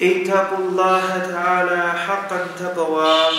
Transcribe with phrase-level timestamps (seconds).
[0.00, 3.32] اتقوا الله تعالى حقا تقوى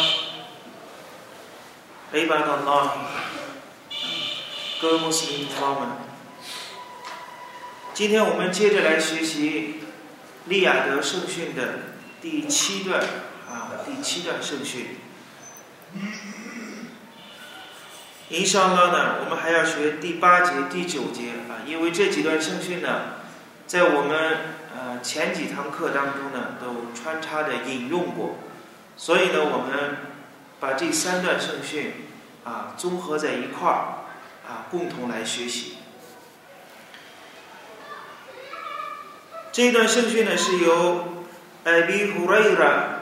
[2.14, 2.92] عباد الله
[4.80, 5.90] 各位穆斯林同胞们，
[7.94, 9.82] 今天我们接着来学习
[10.46, 11.80] 利雅得圣训的
[12.22, 13.02] 第七段
[13.50, 14.98] 啊，第七段圣训。
[18.30, 23.16] 伊沙拉呢，我们还要学第八节、第九节啊，因为这几段圣训呢，
[23.68, 24.57] 在我们呃
[25.09, 28.37] 前几堂课当中呢，都穿插的引用过，
[28.95, 29.97] 所以呢，我们
[30.61, 31.95] 把这三段圣训
[32.45, 34.05] 啊综合在一块儿
[34.47, 35.79] 啊，共同来学习。
[39.51, 41.25] 这段圣训呢，是由
[41.65, 43.01] 艾比胡瑞拉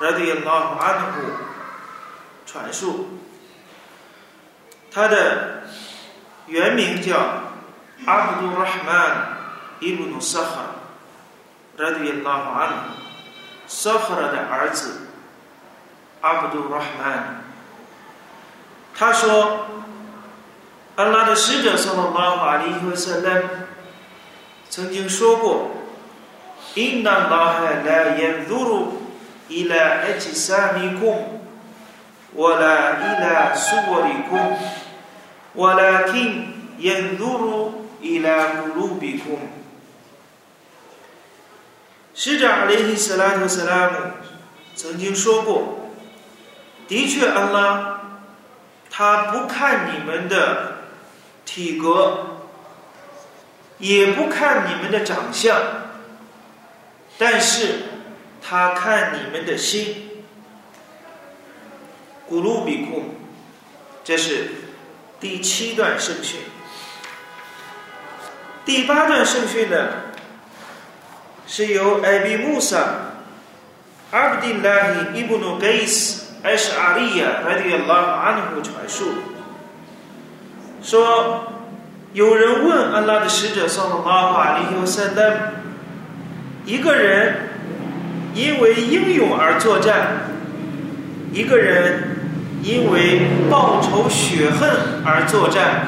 [0.00, 1.18] 拉迪亚拉哈安布
[2.46, 3.20] 传述。
[4.90, 5.64] 他的
[6.46, 7.42] 原名叫
[8.06, 8.64] 阿卜杜拉
[11.77, 12.69] 哈曼伊布努萨哈，拉迪亚拉哈安，
[13.67, 15.07] 萨哈拉的儿子
[16.21, 17.43] 阿卜杜拉哈曼。
[18.95, 23.43] 他说：“安拉的使者（萨拉拉哈里和塞勒）
[24.69, 25.71] 曾经说过：‘
[26.75, 29.01] 因那拉哈来言鲁鲁
[29.47, 31.29] 伊拉埃吉萨米贡。’
[32.35, 34.57] ولا إلى صوركم
[35.55, 36.45] ولكن
[36.79, 37.69] ينظر
[38.01, 39.37] إلى قلوبكم
[42.20, 43.96] 使者阿里希斯拉特斯拉姆
[44.74, 45.92] 曾经说过
[46.88, 48.00] ：“的确，安拉
[48.90, 50.78] 他不看你们的
[51.44, 52.40] 体格，
[53.78, 55.56] 也不看你们的长相，
[57.18, 57.84] 但是
[58.42, 60.24] 他看你们的心。”
[62.26, 63.14] 古鲁比库，
[64.02, 64.50] 这是
[65.20, 66.40] 第七段圣训。
[68.64, 70.07] 第八段圣训呢，
[71.50, 72.76] 是由艾比穆萨
[74.12, 74.70] 阿卜丁拉
[75.14, 79.06] 伊布努盖斯艾什阿利亚拉迪亚拉阿努姆传述，
[80.82, 81.50] 说
[82.12, 85.54] 有人问安拉的使者萨拉法里尤塞勒，
[86.66, 87.34] 一个人
[88.34, 90.28] 因为英勇而作战，
[91.32, 92.14] 一个人。
[92.60, 94.68] 因为报仇雪恨
[95.04, 95.86] 而作战。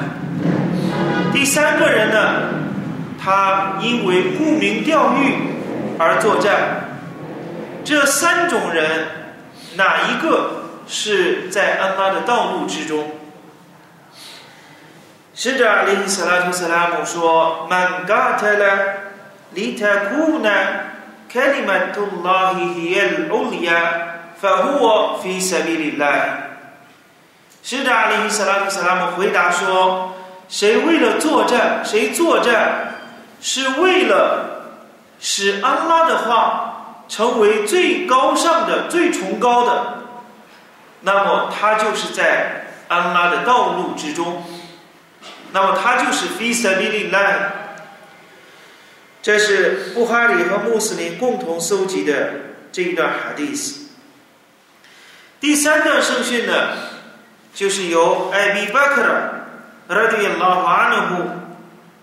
[1.33, 2.43] 第三个人呢，
[3.21, 5.50] 他因为沽名钓誉
[5.97, 6.89] 而作战。
[7.83, 9.07] 这三种人，
[9.75, 13.11] 哪一个是在安拉的道路之中？
[15.33, 18.77] 使者阿里·斯拉图斯拉姆说：“Man qatala
[19.55, 20.53] litakuna
[21.31, 23.79] kalimatullahi h i l u l y a
[24.39, 26.21] f a h u fi sabilillah。”
[27.63, 30.13] 使者阿里·斯拉克·斯拉姆回答说
[30.49, 32.95] ：“谁为了作战，谁作战，
[33.41, 34.50] 是为了
[35.21, 39.97] 使安拉的话成为最高尚的、最崇高的，
[41.01, 44.43] 那么他就是在安拉的道路之中，
[45.53, 47.53] 那么他就是 fi s a b i l i l a。”
[49.21, 52.33] 这是布哈里和穆斯林共同搜集的
[52.71, 53.91] 这一段哈迪斯。
[55.39, 56.53] 第三段圣训呢？
[57.53, 59.45] 就是由艾比巴克尔
[59.89, 61.29] 拉迪拉瓦努布，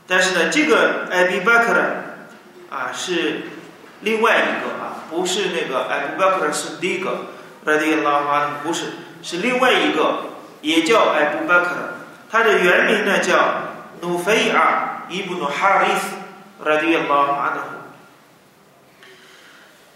[0.06, 2.07] 但是呢，这个艾比巴克尔
[2.70, 3.42] 啊是
[4.00, 7.26] 另外一个啊，不是那个艾比巴克尔是第一个
[7.64, 8.92] 拉迪亚拉瓦努不是，
[9.22, 10.24] 是另外一个，
[10.60, 11.94] 也叫艾布巴克尔，
[12.30, 13.62] 他的原名呢叫
[14.00, 17.60] 努菲尔伊布努哈里斯拉迪亚拉瓦努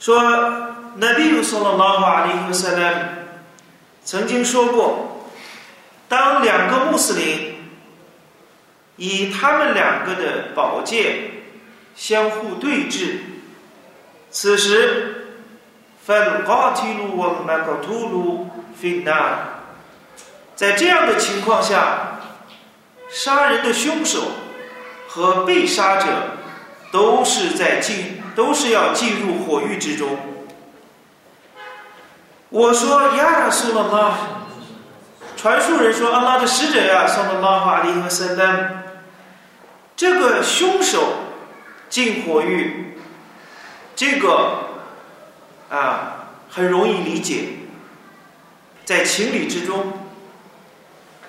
[0.00, 2.94] 说，那比如说了拉瓦里和塞勒
[4.04, 5.08] 曾经说过。
[6.08, 7.54] 当两个穆斯林
[8.96, 11.41] 以他们两个的宝剑
[11.94, 13.18] 相互对峙，
[14.30, 15.38] 此时
[16.06, 18.46] ，fal qatilu wal maqtulu
[18.80, 19.34] fi nar，
[20.54, 22.20] 在这样的情况下，
[23.10, 24.20] 杀人的凶手
[25.08, 26.06] 和被杀者
[26.90, 30.18] 都是在进，都是要进入火狱之中。
[32.48, 34.18] 我说亚苏了吗？
[35.36, 38.84] 传述人说：“阿拉的使者呀，送了拉法利和塞丹，
[39.96, 41.02] 这个凶手
[41.92, 42.96] 进火狱，
[43.94, 44.80] 这个
[45.68, 47.48] 啊很容易理解，
[48.82, 49.92] 在情理之中。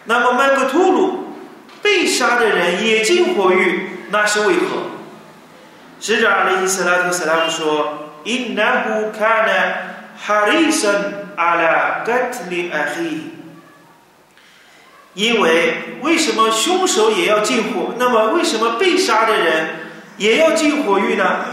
[0.06, 1.34] 那么麦克吐鲁
[1.82, 4.84] 被杀的人也进火狱，那是为何？
[6.00, 9.76] 使者阿里斯拉特斯拉姆说：“Innahu kana
[10.26, 13.18] harisan ala qatli ahi。”
[15.14, 17.96] 因为为什么凶手也要进火？
[18.00, 19.83] 那么为什么被杀的人
[20.18, 21.46] 也要进火狱呢？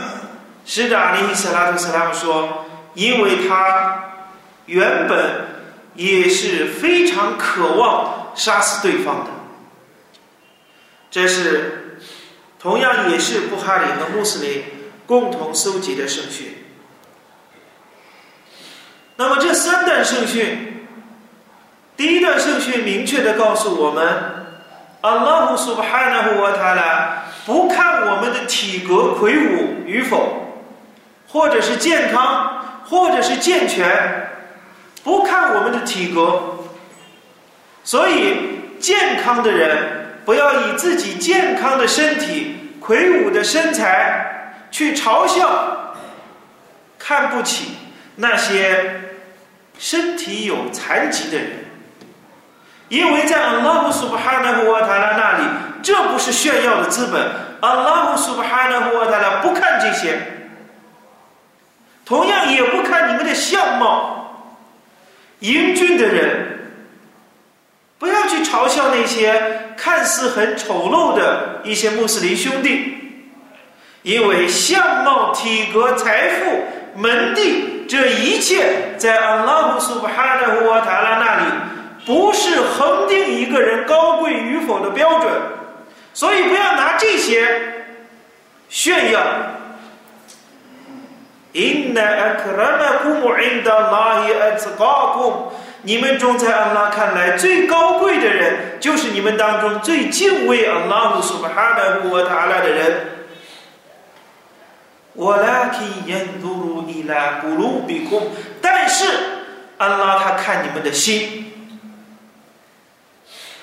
[0.66, 4.12] 使者阿里斯拉特斯拉姆说：“因为他
[4.66, 5.46] 原本
[5.94, 9.30] 也是非常渴望杀死对方的。”
[11.10, 11.98] 这是
[12.60, 14.62] 同样也是布哈里和穆斯林
[15.06, 16.58] 共同搜集的圣训。
[19.16, 20.86] 那么这三段圣训，
[21.96, 24.06] 第一段圣训明确的告诉我们，
[25.00, 30.62] 阿拉胡苏巴哈纳胡瓦塔拉不看我们的体格魁梧与否，
[31.28, 34.31] 或者是健康，或者是健全，
[35.02, 36.58] 不看我们的体格。
[37.84, 38.37] 所以
[38.78, 39.98] 健康的人。
[40.22, 45.96] 不要以自己健康的身体、魁梧的身材去嘲笑、
[46.98, 47.72] 看不起
[48.16, 49.00] 那些
[49.78, 51.48] 身体有残疾的人，
[52.90, 55.44] 因为在阿拉胡苏巴哈纳胡瓦塔拉那里，
[55.82, 57.20] 这不是炫耀的资本。
[57.60, 60.18] 阿拉胡苏巴哈纳胡瓦塔拉不看这些，
[62.06, 64.48] 同样也不看你们的相貌，
[65.40, 66.58] 英俊的人。
[67.98, 72.94] 不要去嘲笑那些看似很丑陋的一些穆斯林兄弟，
[74.00, 76.64] 因为相貌、体格、财富、
[76.98, 81.44] 门第这一切，在安拉胡苏巴哈纳胡瓦塔拉那里，
[82.06, 85.30] 不是恒定一个人高贵与否的标准。
[86.20, 87.87] 所以不要拿这些
[88.69, 89.22] 炫耀。
[91.55, 95.32] Inna akramakum inda Allahi atqakum。
[95.81, 103.06] 你们中在安拉看来最高贵的人，就是你们当中最敬畏安拉乌苏巴哈的乌塔拉的人。
[105.14, 108.31] 我拉提延杜鲁伊拉布鲁比库，
[108.61, 109.06] 但是
[109.78, 111.50] 安拉他看你们的心，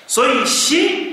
[0.08, 1.07] 所以心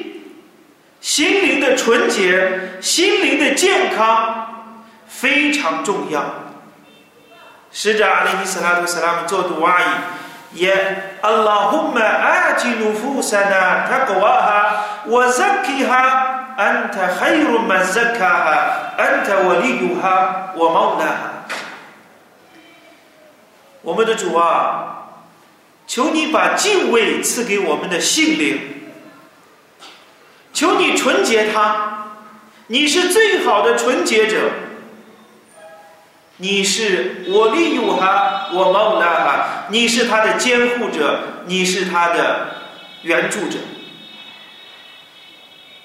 [1.05, 4.73] 心灵的纯洁、心灵的健康
[5.07, 6.25] 非常重要。
[7.71, 9.85] 使者阿里伊斯拉图斯拉姆做杜阿姨。
[10.55, 21.29] 也，Allahumma ati nufusana tawha wa zakkiha anta khairu man zakkaha anta waliyuha wa mawlaha。
[23.83, 25.11] 我们的主啊，
[25.87, 28.84] 求你把敬畏赐给我们的性灵，
[30.55, 32.07] 求你纯洁他，
[32.69, 34.39] 你是最好的纯洁者。
[36.37, 42.49] 你是我利用哈，我毛拉哈，你是他的监护者，你是他的
[43.03, 43.59] 援助者。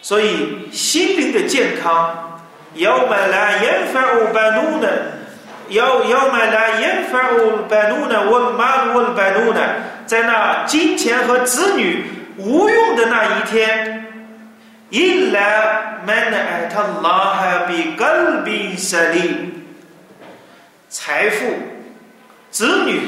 [0.01, 2.39] 所以心灵的健康，
[2.75, 4.87] 要买来延发乌白努呢，
[5.69, 9.61] 要要买来延发乌白努呢，我马乌白努呢，
[10.05, 12.05] 在那金钱和子女
[12.37, 13.98] 无用的那一天，
[14.93, 17.39] إلا من أتى الله
[17.69, 19.65] بقلب سليم
[20.89, 21.45] 财富、
[22.49, 22.99] 子女，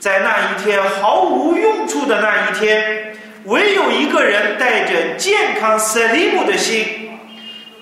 [0.00, 7.10] 在那一天毫无用处的那一天，唯有一个人带着健康 Selim 的心，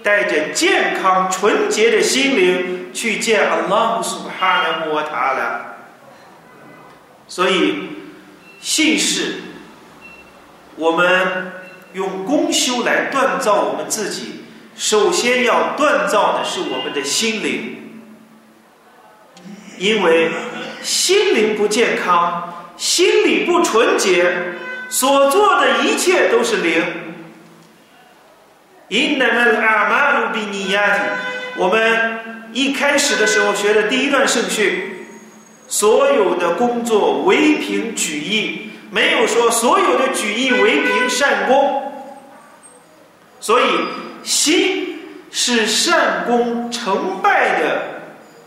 [0.02, 5.60] 带着健康纯洁的心灵去见 Allah Subhanahu Wa Taala。
[7.26, 7.88] 所以，
[8.60, 9.36] 姓氏，
[10.76, 11.52] 我们
[11.94, 14.44] 用功修来锻造我们自己，
[14.76, 17.74] 首先要锻造的是我们的心灵。
[19.78, 20.30] 因为
[20.82, 24.32] 心灵不健康，心理不纯洁，
[24.88, 26.82] 所做的一切都是零。
[31.56, 32.20] 我们
[32.52, 35.06] 一开始的时候学的第一段圣训，
[35.68, 41.92] 所有的工作唯凭举义，没有说所有的举义为凭善功。
[43.40, 43.64] 所以
[44.22, 44.98] 心
[45.30, 47.82] 是善功成败的。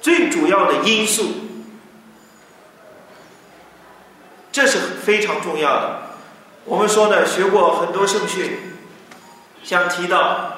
[0.02, 1.24] 最主要的因素，
[4.52, 6.02] 这是非常重要的。
[6.66, 8.58] 我们说呢，学过很多圣训，
[9.64, 10.54] 像提到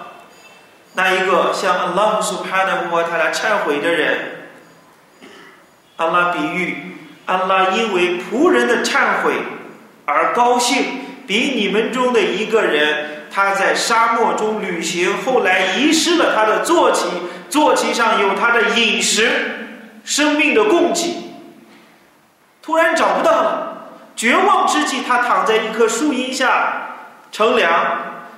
[0.94, 4.48] 那一个向阿拉苏帕纳穆他来忏悔的人，
[5.98, 9.34] 阿拉比喻阿拉因为仆人的忏悔
[10.06, 10.86] 而高兴，
[11.26, 17.08] 比你们中的一个人他在沙漠中旅行，后来遗失了他的坐骑。
[17.50, 19.30] 坐骑上有他的饮食，
[20.04, 21.18] 生命的供给。
[22.64, 26.96] 突然找不到了，绝望之际，他躺在一棵树荫下
[27.32, 27.70] 乘凉。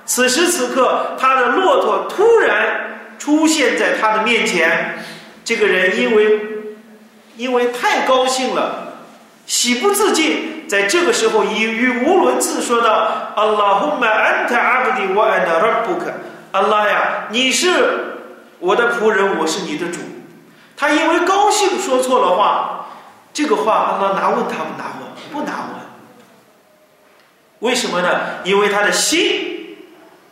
[0.04, 4.98] 此时此刻，他的骆驼突然出现在他的面前。
[5.44, 6.40] 这个人因为
[7.36, 8.98] 因为太高兴了，
[9.46, 16.12] 喜不自禁，在这个时候以语无伦次说道：“Allahumma anta abdi wa ana rabbuk。”
[16.52, 17.68] 阿拉呀，你是
[18.58, 20.00] 我的仆人，我是你的主。
[20.76, 22.86] 他因为高兴说错了话，
[23.32, 25.32] 这个话阿拉拿问他不拿问？
[25.32, 25.86] 不拿问。
[27.60, 28.08] 为什么呢？
[28.44, 29.76] 因为他的心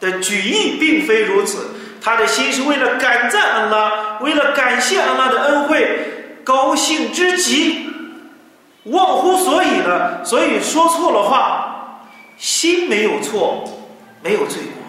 [0.01, 1.71] 的举意并非如此，
[2.03, 7.89] 他的心是为了感赞安拉，为了感谢安拉的恩惠，高兴之极，
[8.85, 12.03] 忘乎所以了，所以说错了话，
[12.37, 13.65] 心没有错，
[14.23, 14.83] 没有罪过。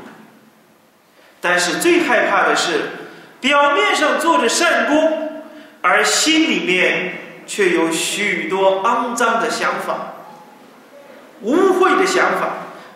[1.39, 2.89] 但是最害怕的是，
[3.39, 5.43] 表面上做着善功，
[5.81, 7.13] 而心里面
[7.45, 10.13] 却有许多肮脏的想法、
[11.41, 12.49] 污秽的想法、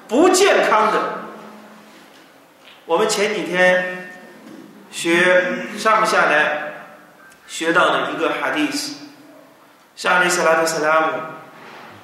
[0.07, 1.19] 不健康的。
[2.85, 4.11] 我们前几天
[4.89, 6.73] 学上下来
[7.47, 8.95] 学到了一个哈迪斯，
[9.99, 11.07] 沙利斯拉特斯拉姆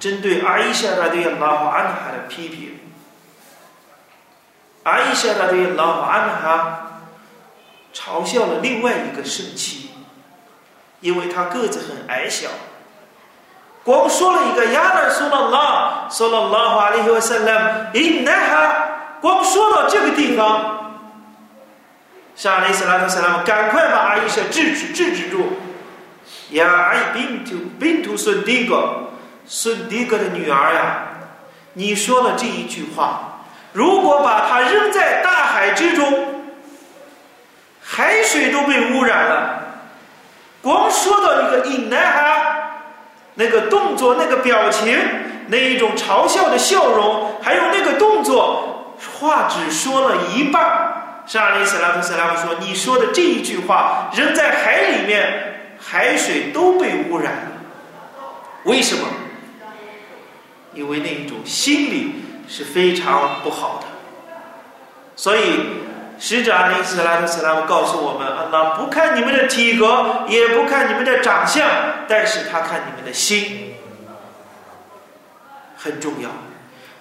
[0.02, 2.78] 针对阿伊夏拉对拉法安哈的批评。
[4.84, 7.00] 阿伊夏拉对老安哈
[7.94, 9.92] 嘲笑了另外一个圣妻，
[11.00, 12.50] 因为他个子很矮小，
[13.86, 18.88] 光说了一个亚拉苏拉拉，说了拉法里和萨拉伊奈哈，
[19.22, 20.98] 光说到这个地方，
[22.36, 25.54] 沙利斯拉特萨拉姆赶快把阿伊夏制止制止住，
[26.52, 29.10] 呀，阿伊宾图宾图孙迪格
[29.46, 31.04] 孙迪格的女儿呀，
[31.74, 33.32] 你说了这一句话。
[33.74, 36.46] 如果把它扔在大海之中，
[37.84, 39.62] 海水都被污染了。
[40.62, 42.70] 光说到一个印男孩，
[43.34, 44.98] 那个动作、那个表情、
[45.48, 50.92] 那一种嘲笑的笑容，还有那个动作，话只说了一半。
[51.28, 55.55] 沙利斯拉夫斯拉姆说：“你说的这一句话扔在海里面，
[55.86, 57.52] 海水都被污染了。
[58.64, 59.08] 为什么？
[60.74, 62.16] 因为那一种心理。”
[62.48, 63.88] 是非常不好的，
[65.16, 65.42] 所以
[66.20, 71.68] 使者阿里斯拉特斯拉姆告诉我们：安拉不看你们的体格，也不看你们的长相，
[72.08, 73.74] 但是他看你们的心，
[75.76, 76.30] 很重要。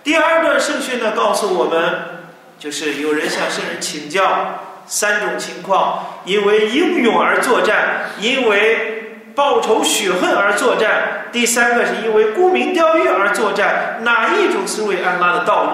[0.02, 2.24] 第二段圣训呢，告诉我们，
[2.58, 11.26] 就是有人向圣人请教三种情况：因为英勇而作战，因为报仇雪恨而作战。
[11.32, 15.70] 第三个是因为沽名钓誉而作战，哪一种是为安拉的道路？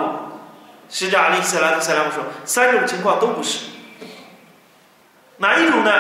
[0.89, 3.67] 使者阿里斯拉特塞拉姆说，三种情况都不是。
[5.37, 5.93] 哪一种呢？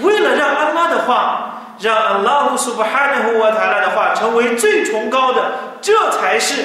[0.00, 6.64] 为了让安拉的话，让安拉呼苏巴哈纳呼瓦塔拉的话成为最崇高的，这才是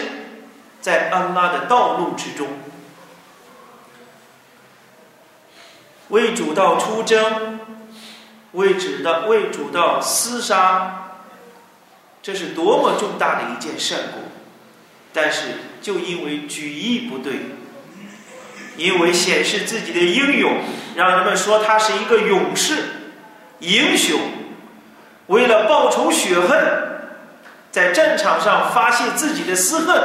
[0.79, 2.47] 在安拉的道路之中，
[6.09, 7.59] 为主道出征，
[8.51, 10.99] 为主的为主道厮杀。
[12.21, 14.21] 这是多么重大的一件善果，
[15.11, 15.41] 但是
[15.81, 17.33] 就因为举义不对，
[18.77, 20.59] 因为显示自己的英勇，
[20.95, 22.75] 让人们说他是一个勇士、
[23.59, 24.17] 英雄，
[25.27, 26.59] 为了报仇雪恨，
[27.71, 30.01] 在战场上发泄自己的私恨，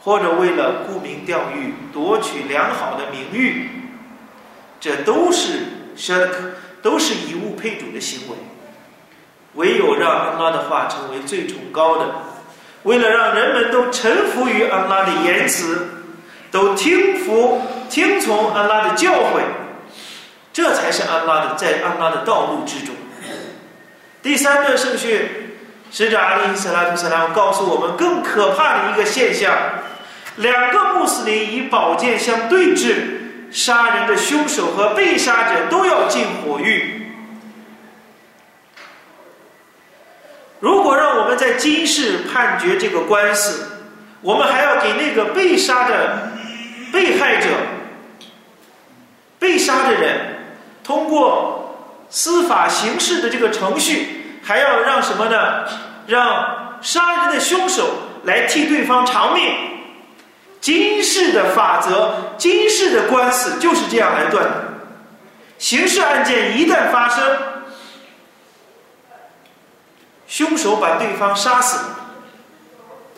[0.00, 3.77] 或者为了沽名钓誉、夺取良好的名誉，
[4.80, 5.60] 这都是
[5.96, 6.34] 舍克
[6.82, 8.36] 都是以物配主的行为。
[9.54, 12.06] 唯有让安拉的话成为最崇高的，
[12.84, 15.88] 为了让人们都臣服于安拉的言辞，
[16.50, 19.40] 都听服听从安拉的教诲，
[20.52, 22.94] 这才是安拉的在安拉的道路之中。
[24.22, 25.28] 第三个圣训，
[25.90, 29.56] 使者阿里·斯拉图·斯拉告诉我们更可怕的一个现象：
[30.36, 32.94] 两个穆斯林以宝剑相对峙，
[33.50, 37.12] 杀人的凶手和被杀者都要进火狱。
[40.60, 43.66] 如果让我们在今世判决这个官司，
[44.20, 46.32] 我们还要给那个被杀的
[46.92, 47.48] 被害者、
[49.38, 50.36] 被杀的人
[50.82, 55.64] 通过司法刑事的这个程序，还要让什么呢？
[56.08, 57.88] 让杀人的凶手
[58.24, 59.77] 来替对方偿命。
[60.60, 64.64] 今世的法则，今世的官司就是这样来断的。
[65.58, 67.38] 刑事案件一旦发生。
[70.26, 71.86] 凶手把对方杀死，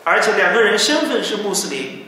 [0.05, 2.05] 而且两个人身份是穆斯林。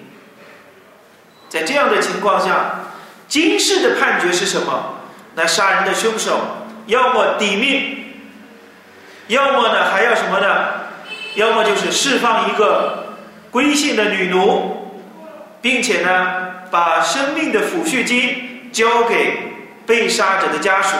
[1.49, 2.85] 在这样的情况下，
[3.27, 4.95] 今世的判决是什么？
[5.35, 6.39] 那杀人的凶手
[6.85, 8.13] 要么抵命，
[9.27, 10.67] 要么呢还要什么呢？
[11.35, 13.15] 要么就是释放一个
[13.51, 14.72] 归信的女奴，
[15.63, 16.35] 并且呢，
[16.69, 19.37] 把生命的抚恤金交给
[19.85, 20.97] 被杀者的家属。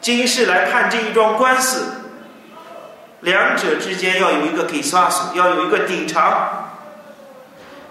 [0.00, 2.04] 今世来看这一桩官司，
[3.22, 6.68] 两者之间要有一个给杀死，要有一个抵偿。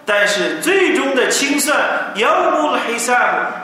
[0.06, 1.78] 但是最终的清算，
[2.16, 3.14] 要木黑萨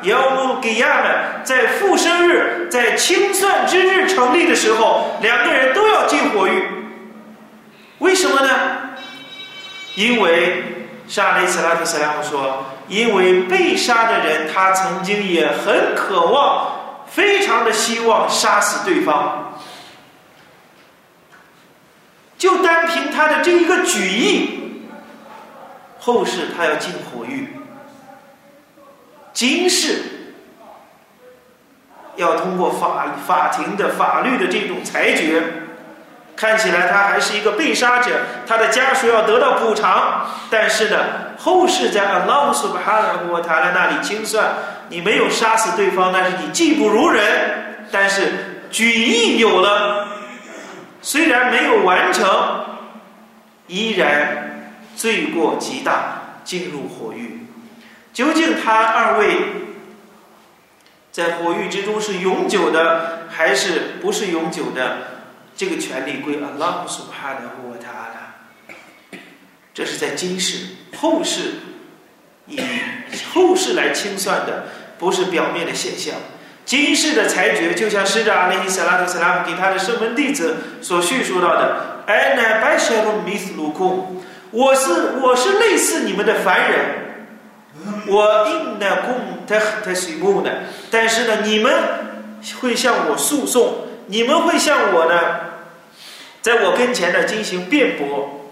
[0.04, 6.64] 姆，要木给亚们，在复生日，在清算之日成立的时候，两个人都要进火狱。
[8.00, 8.50] 为什么呢？
[9.96, 10.62] 因为
[11.08, 19.54] 沙雷斯拉特斯拉姆说，因为被杀的人他曾经也很渴望，非常的希望杀死对方，
[22.38, 24.62] 就单凭他的这一个举意。
[26.00, 27.50] 后世他要进火狱，
[29.34, 30.36] 今世
[32.16, 35.42] 要通过法法庭的法律的这种裁决，
[36.36, 38.12] 看起来他还是一个被杀者，
[38.46, 40.28] 他的家属要得到补偿。
[40.50, 40.98] 但是呢，
[41.38, 44.54] 后世在阿拉苏巴哈的国塔拉那里清算，
[44.90, 50.08] 你没有杀死对方，但是你技不如人，但是举义有了，
[51.02, 52.66] 虽然没有完成，
[53.68, 54.44] 依然。
[54.96, 57.46] 罪过极大，进入火狱。
[58.14, 59.36] 究竟他二位
[61.12, 65.15] 在火狱之中是永久的，还是不是永久的？
[65.56, 69.20] 这个权利归阿拉姆苏哈的沃塔拉。
[69.74, 71.54] 这是在今世，后世
[72.48, 72.60] 以
[73.34, 74.66] 后世来清算的，
[74.98, 76.16] 不是表面的现象。
[76.66, 86.80] 今世的裁决，就像使者阿里·萨拉特·萨拉姆给他的圣门弟子所叙述到的：“艾乃拜舍鲁米斯鲁库。”我是我是类似你们的凡人，
[88.08, 91.74] 我应的供他他水木的，但是呢，你们
[92.62, 95.16] 会向我诉讼，你们会向我呢，
[96.42, 98.52] 在我跟前呢进行辩驳，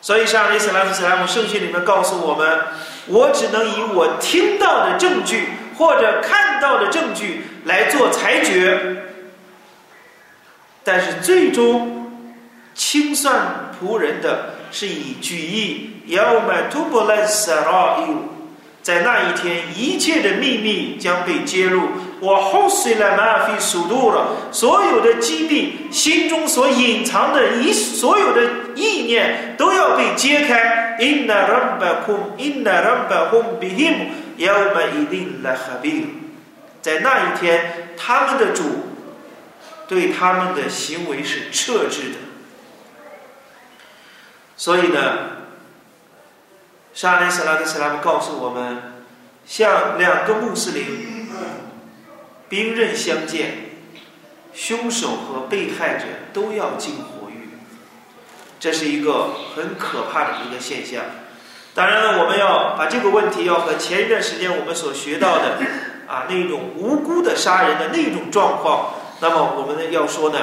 [0.00, 2.60] 所以上伊斯兰斯拉姆圣训里面告诉我们，
[3.06, 8.96] 我只能以我听到的证据或者看到的证据来做裁决，
[10.82, 12.10] 但是最终
[12.74, 14.54] 清算仆人的。
[14.76, 18.10] 是以举义，要么突破了撒拉伊，
[18.82, 21.82] 在那一天，一切的秘密将被揭露。
[22.20, 28.42] 我后虽了马非速度了，所有的疾病，心中所隐藏的一所有的
[28.74, 30.96] 意念都要被揭开。
[30.98, 36.32] Inna rabbakum，Inna rabbahum bihim，要么一定来合并。
[36.80, 38.62] 在那一天，他们的主
[39.88, 42.16] 对他们的行为是撤制的。
[44.56, 45.00] 所以呢，
[46.94, 49.04] 沙利斯拉克斯拉姆告诉我们，
[49.44, 51.13] 像两个穆斯林
[52.48, 53.70] 兵刃相见，
[54.52, 57.50] 凶手和被害者都要进火狱，
[58.60, 61.02] 这是一个很可怕的一个现象。
[61.74, 65.58] 当然了，我们要把这个问题要和前一段时间我们所学到的
[66.06, 70.38] 啊那种无辜的杀人的那种状况，那么我们呢要说呢，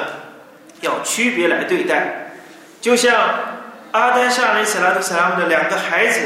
[0.82, 2.34] 要区别来对待，
[2.82, 3.52] 就像。
[3.94, 6.22] 阿丹沙雷斯拉特斯拉姆的两个孩子，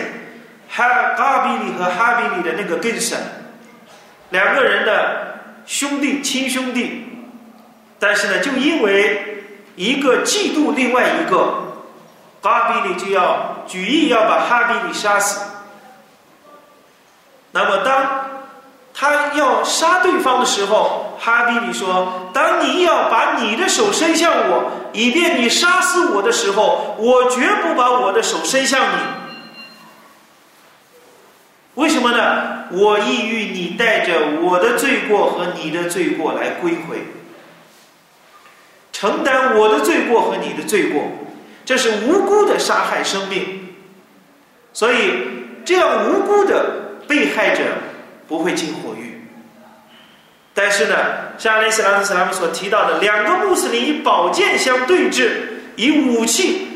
[0.69, 3.17] 哈嘎比里和哈比里的那个更神，
[4.29, 5.24] 两个人的
[5.65, 7.05] 兄弟亲兄弟，
[7.99, 9.43] 但是呢，就因为
[9.75, 11.55] 一个嫉妒另外一个，
[12.41, 15.41] 巴比里就要举意要把哈比里杀死。
[17.51, 18.29] 那么当
[18.93, 28.95] 他要杀对方的时候，哈比里说：“当你要把你的手伸向我。”以便你杀死我的时候，我绝不把我的手伸向你。
[31.73, 32.54] 为什么呢？
[32.71, 36.97] 我意欲你带着我的罪过和你的罪过来归回，
[38.91, 41.03] 承担我的罪过和你的罪过。
[41.65, 43.75] 这是无辜的杀害生命，
[44.71, 44.97] 所以
[45.65, 47.63] 这样无辜的被害者
[48.27, 49.19] 不会进火狱。
[50.53, 50.95] 但是呢，
[51.37, 55.29] 像阿里斯拉斯拉姆所提到的，两个穆斯林以宝剑相对峙，
[55.75, 56.67] 以武器。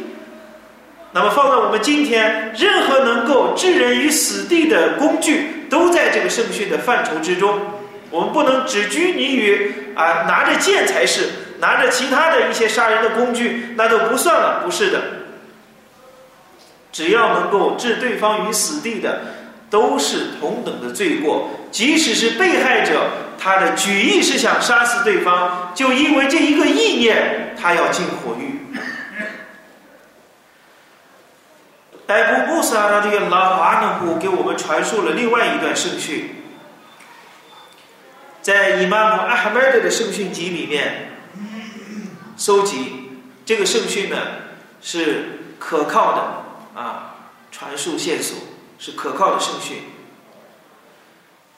[1.11, 7.59] 那么放在我们今天，任何能够置人于死地的工具，都在这个圣训的范畴之中。
[8.09, 11.29] 我们不能只拘泥于啊拿着剑才是，
[11.59, 14.61] 拿着其他的一些杀人的工具，那都不算了。
[14.65, 15.01] 不是的，
[16.91, 19.21] 只要能够置对方于死地的，
[19.69, 23.07] 都是同等的罪过，即使是被害者。
[23.41, 28.58] 他的举意是想杀死对方，就因为这一个意念，他要进火狱。
[32.09, 36.43] 艾布穆萨拉这个拉瓦努布给我们传述了另外一段圣训，
[38.41, 41.11] 在伊玛目阿哈迈德的圣训集里面，
[42.35, 43.11] 收集
[43.45, 44.17] 这个圣训呢
[44.81, 47.13] 是可靠的啊，
[47.51, 48.39] 传述线索
[48.79, 49.83] 是可靠的圣训。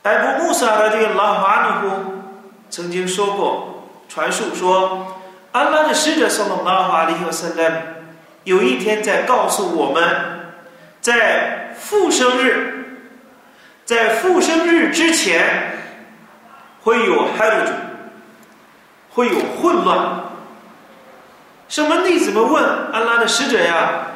[0.03, 2.23] 艾布穆萨的这个拉法尼夫
[2.69, 5.15] 曾经说过，传述说，
[5.53, 7.71] 安拉的使者送了拉法里和塞勒
[8.43, 10.40] 有一天在告诉我们，
[11.01, 13.01] 在复生日，
[13.83, 15.73] 在复生日之前
[16.81, 17.71] 会有哈鲁主，
[19.09, 20.21] 会有混乱。
[21.67, 24.07] 什么弟子们问安拉的使者呀？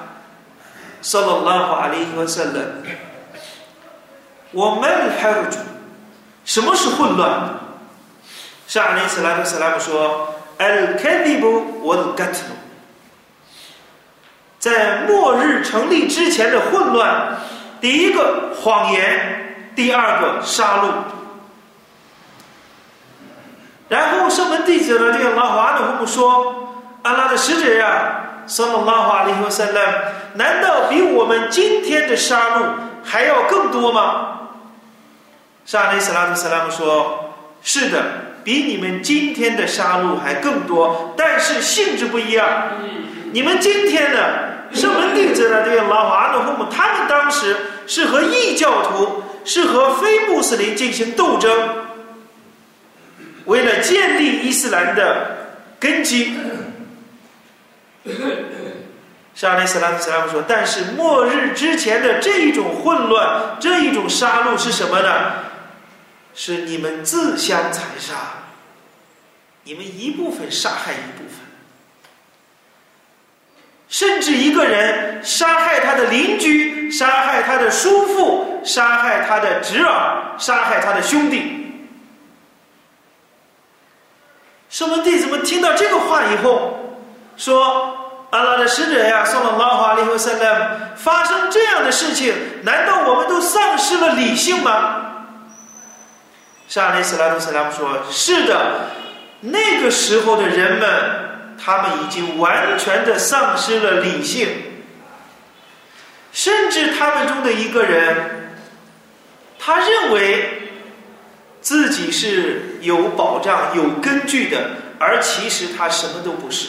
[1.02, 2.62] 送了拉法里和塞勒，
[4.52, 4.90] 我们
[5.22, 5.58] 哈鲁主。
[6.44, 7.50] 什么是混乱？
[8.68, 12.54] 上尼斯拉特斯拉姆说：“al kadibu wal gatlu。”
[14.66, 17.38] 在末日成立之前的混乱，
[17.80, 20.90] 第一个谎言，第二个杀戮。
[23.88, 29.80] 然后圣门弟子呢这个拉华的父母说：“安拉的使者呀，圣了拉华里和塞勒，
[30.34, 32.64] 难道比我们今天的杀戮
[33.04, 34.50] 还要更多吗？”
[35.64, 38.04] 沙利斯拉特斯拉姆说：“是的，
[38.44, 42.48] 比你们今天的杀戮还更多，但是性质不一样。
[43.32, 44.20] 你们今天呢，
[44.76, 47.56] 圣门弟子的这个老阿努父母，他们当时
[47.88, 51.86] 是和异教徒，是和非穆斯林进行斗争，
[53.46, 55.48] 为了建立伊斯兰的
[55.80, 56.36] 根基。”
[59.34, 65.44] 沙利斯拉斯拉姆说：“但是末日之前的这一种混乱，这一种杀戮是什么呢？”
[66.38, 68.14] 是你们自相残杀，
[69.64, 71.45] 你们一部分杀害一部分，
[73.88, 81.62] 甚至一个人杀害他的邻居，杀害他的叔父，杀害他的侄儿，杀害他的兄弟。
[84.70, 86.98] 圣门弟子们听到这个话以后，
[87.38, 87.96] 说
[88.32, 95.02] ：“阿拉的使者呀，送了拉华利和塞勒，发生这样的事情，难道我们都丧失了理性吗？”
[96.68, 98.90] 沙利斯拉图斯拉姆说：“是的，
[99.42, 101.25] 那个时候的人们，
[101.64, 104.48] 他们已经完全的丧失了理性，
[106.32, 108.54] 甚至他们中的一个人，
[109.60, 110.70] 他认为
[111.62, 116.68] 自己是有保障、有根据的，而其实他什么都不是。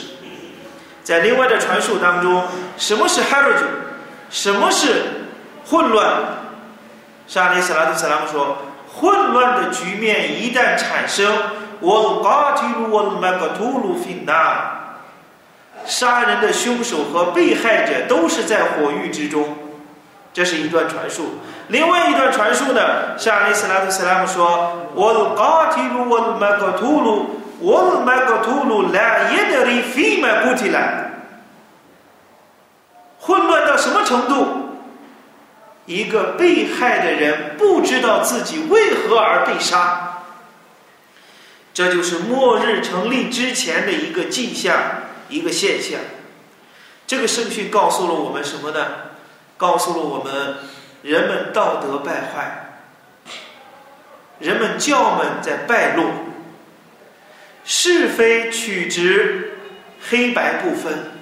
[1.03, 2.45] 在另外的传述当中，
[2.77, 3.65] 什么是 h a r a j
[4.31, 5.03] 什么是
[5.67, 6.23] 混乱？
[7.29, 8.59] 沙利斯拉图斯拉姆说。”
[8.99, 11.31] 混乱的局面一旦产生，
[11.81, 15.05] 我嘎提鲁我麦克图鲁菲纳，
[15.85, 19.57] 杀人的凶手和被害者都是在火狱之中。
[20.33, 21.37] 这是一段传述。
[21.69, 31.11] 另外一段传述呢，像阿里斯拉特斯拉姆说：“我嘎提鲁我麦克图鲁，我麦克图鲁来耶德里菲麦古提来。”
[33.19, 34.47] 混乱到什么程度？
[35.87, 40.06] 一个被害的人不知道自己为何而被杀，
[41.77, 44.75] 这就是末日成立之前的一个迹象，
[45.29, 46.01] 一个现象。
[47.07, 48.87] 这个圣训告诉了我们什么呢？
[49.59, 50.57] 告诉了我们，
[51.03, 52.81] 人们道德败坏，
[54.39, 56.07] 人们教门在败落，
[57.63, 59.59] 是非曲直，
[60.09, 61.13] 黑白不分。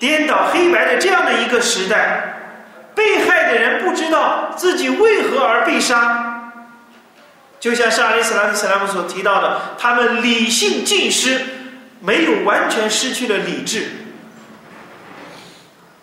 [0.00, 2.34] 颠倒黑白的这样的一个时代，
[2.96, 6.25] 被害的人不知道自己为何而被杀，
[7.58, 11.40] 就像沙利斯拉特斯拉姆所提到的，他们理性尽失，
[12.00, 13.88] 没有完全失去了理智。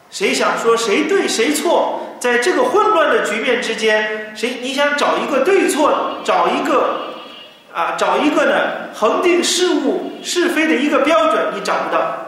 [0.09, 7.13] 谁想说谁对谁错，在这个混乱的局面之间，谁你想找一个对错，找一个
[7.73, 12.19] 啊，找一个呢，恒定事物是非的一个标准，你找不到。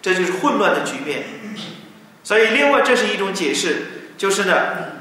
[0.00, 1.24] 这就是混乱的局面，
[2.24, 3.82] 所以另外这是一种解释，
[4.16, 4.54] 就是呢，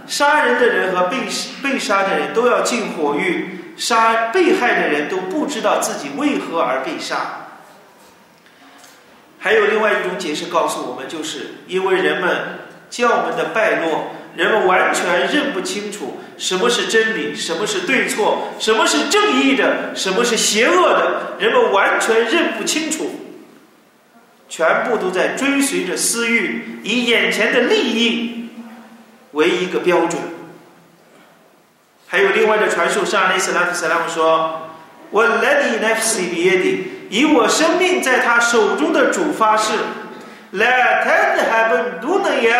[0.09, 1.17] 杀人的人和被
[1.61, 7.45] 被杀的人都要进火狱，杀被害的人都不知道自己为何而被杀。
[9.37, 23.11] 还有另外一种解释告诉我们，就是因为人们教门的败落，人们完全认不清楚什么是真理，什么是对错，什么是正义的，什么是邪恶的，人们完全认不清楚。
[24.49, 28.48] 全部都在追随着私欲，以眼前的利益
[29.31, 30.21] 为一个标准。
[32.07, 34.69] 还有另外的传述，上利斯拉夫斯拉姆说
[35.11, 39.73] ：“我来你那死别的，以我生命在他手中的主发誓，
[40.51, 42.51] 来谈还不都能也，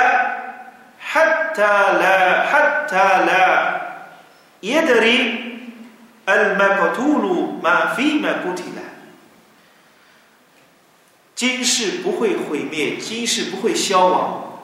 [1.00, 1.20] 哈
[1.56, 3.82] 塔来哈塔来，
[4.60, 5.74] 耶德里，
[6.26, 8.84] 尔麦克图鲁马菲麦古提来。”
[11.34, 14.60] 今世不会毁灭，今世不会消亡，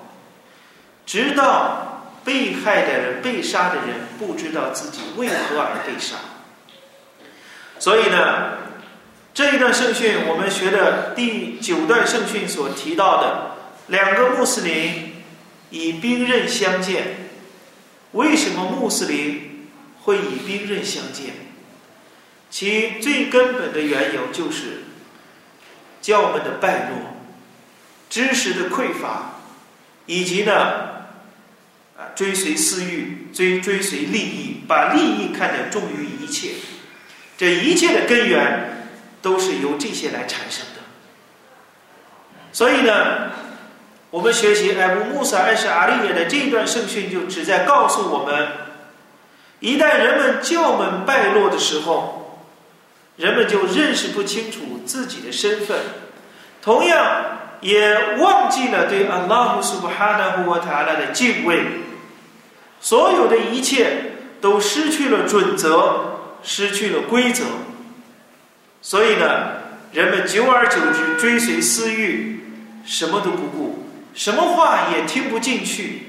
[1.05, 1.84] 直到
[2.25, 6.15] 被害的人、被杀的人不知道自己为何而被杀。
[7.79, 8.57] 所以呢，
[9.33, 13.51] 这一段圣训，我们学的第九段圣训所提到的
[13.87, 15.13] 两个穆斯林
[15.69, 17.29] 以兵刃相见，
[18.13, 19.69] 为什么穆斯林
[20.01, 21.35] 会以兵刃相见？
[22.49, 24.85] 其最根本的缘由就是
[26.01, 27.17] 教们的败落、
[28.09, 29.41] 知识的匮乏，
[30.05, 30.94] 以及呢，
[31.97, 36.51] 啊，追随私欲、追追随利益，把利益看得重于一切。
[37.37, 38.87] 这一切的根源
[39.21, 40.81] 都是由这些来产生的。
[42.51, 43.31] 所以呢，
[44.09, 48.47] 我们学习艾布穆萨艾什阿利耶的这一段圣训，就旨在告诉我们：
[49.59, 52.47] 一旦人们教门败落的时候，
[53.15, 55.77] 人们就认识不清楚自己的身份，
[56.61, 61.63] 同样也忘记了对安拉姆苏布哈纳胡瓦塔拉的敬畏，
[62.85, 63.87] 所有的一切
[64.39, 66.11] 都失去了准则。
[66.47, 67.41] 失去了规则，
[68.79, 69.25] 所以呢，
[69.91, 72.39] 人们久而久之追随私欲，
[72.85, 76.03] 什么都不顾，什么话也听不进去，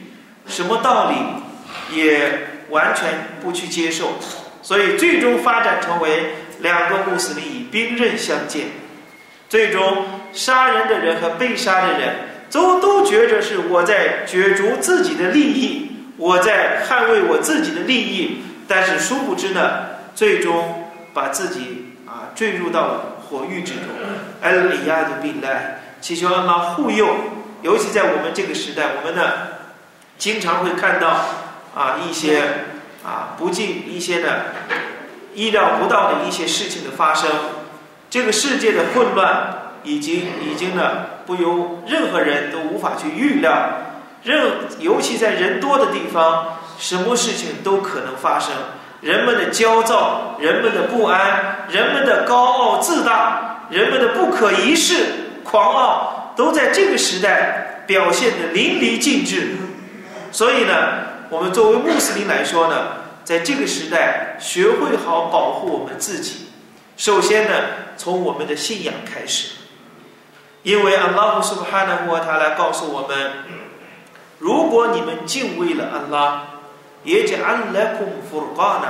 [0.47, 4.19] 什么道理也完全不去接受，
[4.61, 8.67] 所以最终发展成为两个穆斯林以兵刃相见，
[9.49, 12.15] 最终杀人的人和被杀的人
[12.51, 15.86] 都都觉着是我在角逐自己的利益，
[16.17, 19.97] 我在捍卫我自己的利益，但是殊不知呢。
[20.17, 23.83] 最终把自己啊坠入到火狱之中。
[24.41, 27.07] 艾利亚的病来，祈求阿拉护佑。
[27.61, 29.33] 尤其在我们这个时代，我们呢
[30.17, 31.09] 经常会看到
[31.75, 32.45] 啊一些
[33.05, 34.47] 啊不尽一些的
[35.35, 37.29] 意料不到的一些事情的发生。
[38.09, 43.53] 这个世界的混乱已经已经呢不由任何人都无法去预料。
[44.27, 48.51] 任尤其在人多的地方，什么事情都可能发生。
[49.01, 59.55] 人们的焦躁，人们的不安，人们的高傲自大，人们的不可一世、狂傲，都在这个时代表现的淋漓尽致。
[60.33, 60.75] 所以呢，
[61.31, 62.75] 我们作为穆斯林来说呢，
[63.23, 66.49] 在这个时代学会好保护我们自己。
[66.97, 67.53] 首先呢，
[67.97, 69.53] 从我们的信仰开始，
[70.65, 73.31] 因为安拉苏哈纳沃他来告诉我们，
[74.39, 76.43] 如果你们敬畏了安拉。
[77.05, 78.89] 也讲安拉库弗干呢？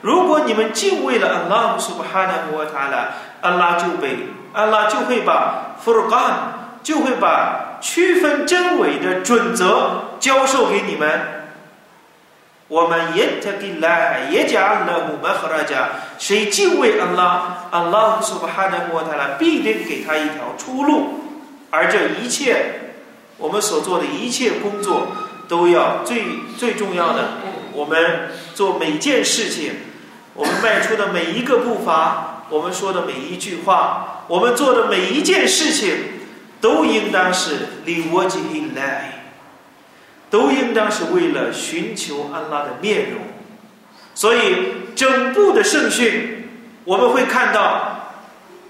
[0.00, 4.20] 如果你们敬畏了安拉苏巴哈纳和他了，安拉就被
[4.54, 11.20] 安拉就会把弗干就会把区分真伪的准则教授给你们。
[12.68, 21.20] 我们也特给来也讲安拉姆曼和大家，谁敬畏安拉，安拉苏巴哈纳和他了，必定给他一条出路。
[21.70, 22.87] 而这一切，
[23.38, 25.08] 我们所做的一切工作，
[25.48, 26.24] 都要最
[26.56, 27.38] 最重要的。
[27.72, 29.72] 我们做每件事情，
[30.34, 35.94] 我们迈出的每一个步伐，我们说的每一句话，我们做的每一件事情，
[36.60, 39.30] 都应当是离我近以来，
[40.28, 43.20] 都应当是为了寻求安拉的面容。
[44.14, 44.40] 所以，
[44.96, 46.48] 整部的圣训，
[46.82, 48.14] 我们会看到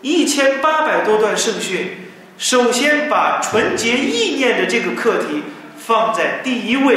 [0.03, 2.08] 一千八百多段圣训，
[2.39, 5.43] 首先把纯洁意念的这个课题
[5.77, 6.97] 放在第一位。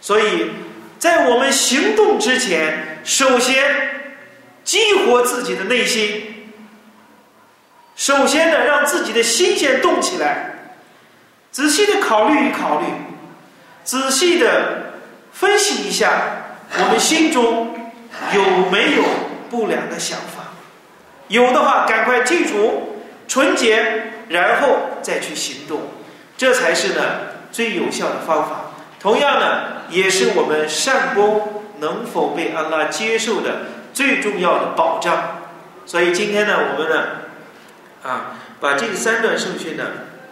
[0.00, 0.50] 所以
[0.98, 3.64] 在我们行动之前，首先
[4.64, 6.50] 激活自己的内心，
[7.94, 10.50] 首先呢，让自己的心先动起来，
[11.52, 12.86] 仔细的考虑一考虑，
[13.84, 14.92] 仔细的
[15.32, 16.10] 分析一下，
[16.78, 17.74] 我们心中
[18.34, 19.02] 有没有
[19.48, 20.52] 不良的想法？
[21.28, 22.95] 有的话，赶快剔除，
[23.28, 25.80] 纯洁，然后再去行动，
[26.36, 27.02] 这才是呢
[27.50, 28.72] 最有效的方法。
[29.00, 35.42] 同样呢，也是我们善功能否被安拉接受的最重要的保障。
[35.84, 37.04] 所以今天呢，我们呢，
[38.02, 39.84] 啊，把这三段圣训呢，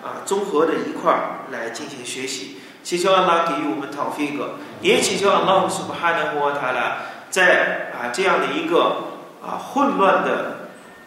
[0.02, 6.96] 啊，综合的一块儿来进行学习，祈求安拉给予我们讨菲格，也祈求安拉苏巴哈纳和塔拉
[7.30, 10.53] 在啊这样的一个啊混乱的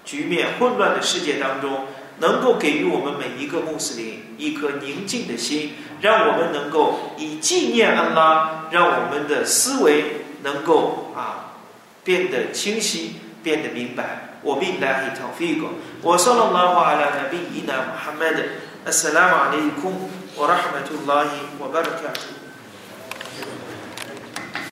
[0.08, 1.86] 局面、混乱的世界当中。
[2.20, 11.54] 能够给予我们每一个穆斯林一颗宁静的心，让我们能够以纪念安拉，让我们的思维能够啊
[12.04, 14.40] 变得清晰，变得明白。
[14.42, 15.70] 我并来一条飞过。
[16.02, 16.96] 我说了拉话